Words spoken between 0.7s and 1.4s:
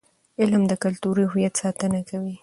کلتوري